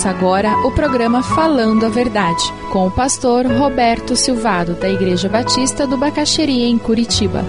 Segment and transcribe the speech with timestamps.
[0.00, 2.42] Começa agora o programa Falando a Verdade,
[2.72, 7.44] com o pastor Roberto Silvado, da Igreja Batista do Bacaxeria, em Curitiba.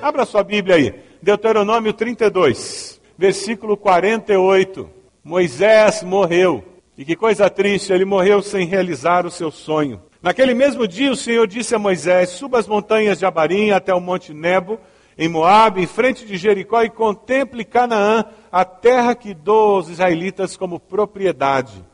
[0.00, 4.88] Abra sua Bíblia aí, Deuteronômio 32, versículo 48.
[5.24, 6.64] Moisés morreu.
[6.96, 10.00] E que coisa triste, ele morreu sem realizar o seu sonho.
[10.22, 14.00] Naquele mesmo dia, o Senhor disse a Moisés: Suba as montanhas de Abarim até o
[14.00, 14.78] monte Nebo,
[15.16, 20.56] em Moabe, em frente de Jericó, e contemple Canaã, a terra que dou aos israelitas
[20.56, 21.84] como propriedade.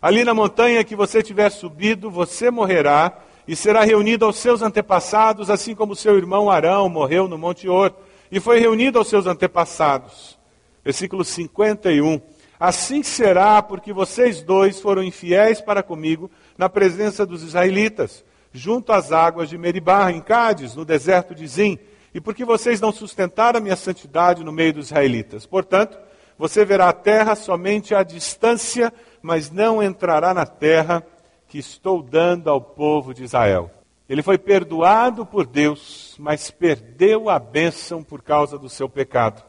[0.00, 3.18] Ali na montanha que você tiver subido, você morrerá
[3.48, 7.92] e será reunido aos seus antepassados, assim como seu irmão Arão morreu no Monte Or
[8.30, 10.38] e foi reunido aos seus antepassados.
[10.84, 12.20] Versículo 51.
[12.58, 19.12] Assim será, porque vocês dois foram infiéis para comigo na presença dos israelitas, junto às
[19.12, 21.78] águas de Meribá, em Cádiz, no deserto de Zim,
[22.14, 25.46] e porque vocês não sustentaram a minha santidade no meio dos israelitas.
[25.46, 25.98] Portanto,
[26.38, 31.04] você verá a terra somente à distância, mas não entrará na terra
[31.48, 33.70] que estou dando ao povo de Israel.
[34.08, 39.42] Ele foi perdoado por Deus, mas perdeu a bênção por causa do seu pecado.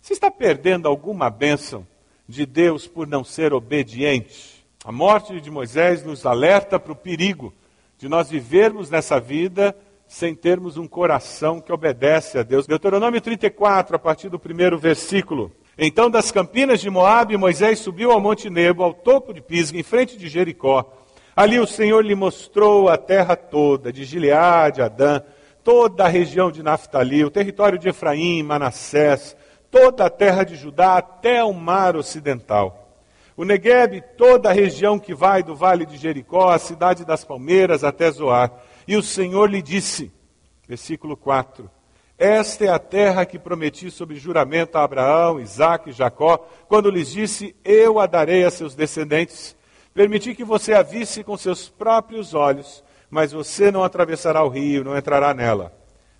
[0.00, 1.86] Você está perdendo alguma bênção
[2.28, 4.64] de Deus por não ser obediente?
[4.84, 7.52] A morte de Moisés nos alerta para o perigo
[7.98, 9.74] de nós vivermos nessa vida
[10.06, 12.66] sem termos um coração que obedece a Deus.
[12.66, 15.50] Deuteronômio 34, a partir do primeiro versículo.
[15.76, 19.82] Então, das campinas de Moabe, Moisés subiu ao Monte Nebo, ao topo de Pisga, em
[19.82, 20.92] frente de Jericó.
[21.34, 25.20] Ali o Senhor lhe mostrou a terra toda, de Gileade, Adã,
[25.64, 29.36] toda a região de Naftali, o território de Efraim, Manassés,
[29.74, 32.92] toda a terra de Judá, até o mar ocidental.
[33.36, 37.82] O Negueb, toda a região que vai do vale de Jericó, a cidade das palmeiras,
[37.82, 38.52] até Zoar.
[38.86, 40.12] E o Senhor lhe disse,
[40.68, 41.68] versículo 4,
[42.16, 47.10] Esta é a terra que prometi sob juramento a Abraão, Isaque e Jacó, quando lhes
[47.10, 49.56] disse, Eu a darei a seus descendentes.
[49.92, 54.84] Permiti que você a visse com seus próprios olhos, mas você não atravessará o rio,
[54.84, 55.72] não entrará nela.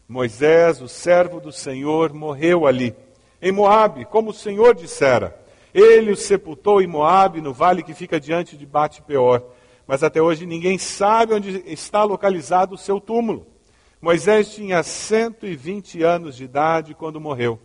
[0.08, 2.96] Moisés, o servo do Senhor, morreu ali,
[3.40, 5.38] em Moabe, como o Senhor dissera.
[5.72, 9.42] Ele o sepultou em Moabe, no vale que fica diante de Bate-Peor.
[9.86, 13.46] Mas até hoje ninguém sabe onde está localizado o seu túmulo.
[14.00, 17.58] Moisés tinha 120 anos de idade quando morreu.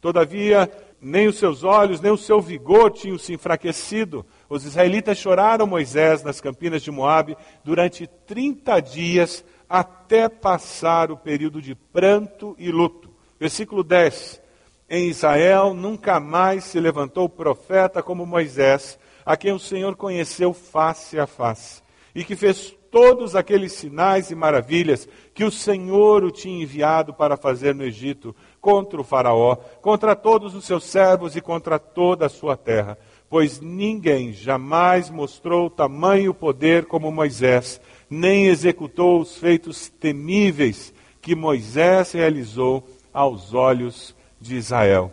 [0.00, 0.70] Todavia,
[1.00, 4.24] nem os seus olhos, nem o seu vigor tinham se enfraquecido.
[4.48, 11.60] Os israelitas choraram Moisés nas campinas de Moabe durante 30 dias até passar o período
[11.60, 13.10] de pranto e luto.
[13.38, 14.40] Versículo 10
[14.88, 21.18] em Israel nunca mais se levantou profeta como Moisés, a quem o Senhor conheceu face
[21.18, 21.82] a face,
[22.14, 27.36] e que fez todos aqueles sinais e maravilhas que o Senhor o tinha enviado para
[27.36, 32.30] fazer no Egito, contra o Faraó, contra todos os seus servos e contra toda a
[32.30, 32.98] sua terra.
[33.28, 37.78] Pois ninguém jamais mostrou tamanho poder como Moisés,
[38.08, 45.12] nem executou os feitos temíveis que Moisés realizou aos olhos de Israel.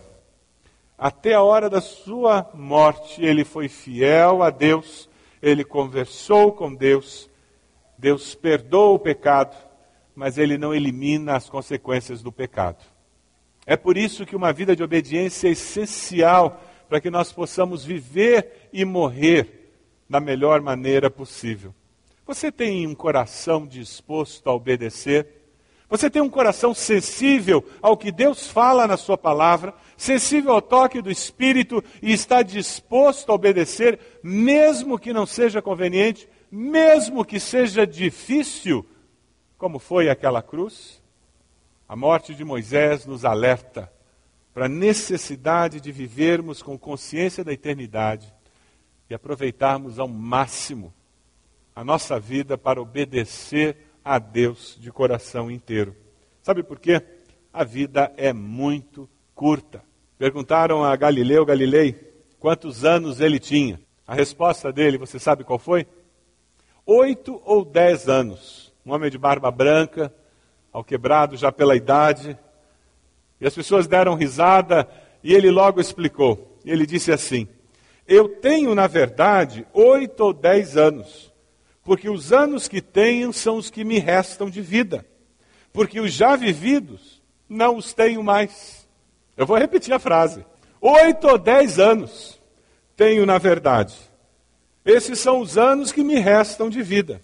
[0.98, 5.10] Até a hora da sua morte, ele foi fiel a Deus,
[5.42, 7.30] ele conversou com Deus,
[7.98, 9.56] Deus perdoa o pecado,
[10.16, 12.84] mas ele não elimina as consequências do pecado.
[13.66, 18.70] É por isso que uma vida de obediência é essencial para que nós possamos viver
[18.72, 19.72] e morrer
[20.10, 21.74] da melhor maneira possível.
[22.26, 25.45] Você tem um coração disposto a obedecer?
[25.90, 31.02] Você tem um coração sensível ao que Deus fala na Sua palavra, sensível ao toque
[31.02, 37.86] do Espírito e está disposto a obedecer, mesmo que não seja conveniente, mesmo que seja
[37.86, 38.86] difícil,
[39.58, 41.02] como foi aquela cruz?
[41.88, 43.92] A morte de Moisés nos alerta
[44.54, 48.34] para a necessidade de vivermos com consciência da eternidade
[49.10, 50.94] e aproveitarmos ao máximo
[51.76, 55.96] a nossa vida para obedecer a Deus de coração inteiro.
[56.44, 57.02] Sabe por quê?
[57.52, 59.84] A vida é muito curta.
[60.16, 63.82] Perguntaram a Galileu Galilei quantos anos ele tinha.
[64.06, 65.88] A resposta dele, você sabe qual foi?
[66.86, 68.72] Oito ou dez anos.
[68.86, 70.14] Um homem de barba branca,
[70.72, 72.38] ao quebrado já pela idade.
[73.42, 74.88] E as pessoas deram risada
[75.24, 76.60] e ele logo explicou.
[76.64, 77.48] Ele disse assim:
[78.08, 81.34] Eu tenho, na verdade, oito ou dez anos
[81.86, 85.06] porque os anos que tenho são os que me restam de vida,
[85.72, 88.88] porque os já vividos não os tenho mais.
[89.38, 90.44] Eu vou repetir a frase.
[90.82, 92.42] Oito ou dez anos
[92.98, 93.96] tenho, na verdade.
[94.84, 97.22] Esses são os anos que me restam de vida,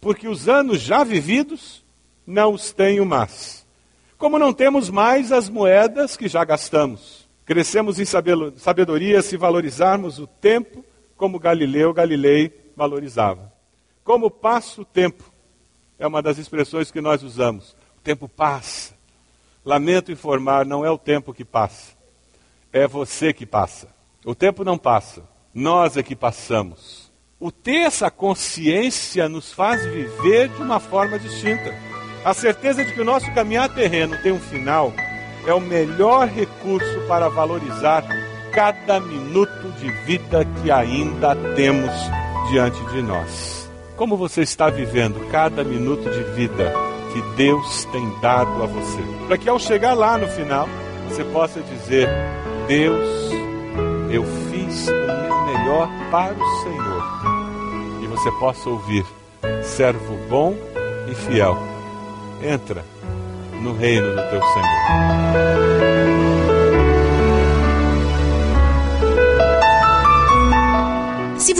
[0.00, 1.84] porque os anos já vividos
[2.24, 3.66] não os tenho mais.
[4.16, 7.28] Como não temos mais as moedas que já gastamos.
[7.44, 10.84] Crescemos em sabedoria se valorizarmos o tempo
[11.16, 13.53] como Galileu Galilei valorizava.
[14.04, 15.24] Como passa o tempo?
[15.98, 17.74] É uma das expressões que nós usamos.
[17.96, 18.94] O tempo passa.
[19.64, 21.94] Lamento informar, não é o tempo que passa.
[22.70, 23.88] É você que passa.
[24.22, 25.22] O tempo não passa.
[25.54, 27.10] Nós é que passamos.
[27.40, 31.74] O ter essa consciência nos faz viver de uma forma distinta.
[32.22, 34.92] A certeza de que o nosso caminhar terreno tem um final
[35.46, 38.04] é o melhor recurso para valorizar
[38.52, 41.90] cada minuto de vida que ainda temos
[42.50, 43.63] diante de nós.
[43.96, 46.72] Como você está vivendo cada minuto de vida
[47.12, 49.00] que Deus tem dado a você?
[49.26, 50.68] Para que ao chegar lá no final,
[51.08, 52.08] você possa dizer:
[52.66, 53.08] Deus,
[54.10, 57.02] eu fiz o meu melhor para o Senhor.
[58.02, 59.06] E você possa ouvir:
[59.62, 60.56] servo bom
[61.10, 61.56] e fiel
[62.42, 62.84] entra
[63.62, 65.03] no reino do teu Senhor.